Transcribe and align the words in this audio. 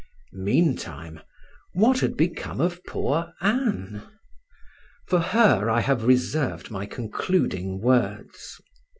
Meantime, 0.33 1.19
what 1.73 1.99
had 1.99 2.17
become 2.17 2.59
of 2.59 2.83
poor 2.85 3.35
Ann? 3.39 4.01
For 5.05 5.19
her 5.19 5.69
I 5.69 5.81
have 5.81 6.05
reserved 6.05 6.71
my 6.71 6.87
concluding 6.87 7.79
words. 7.81 8.59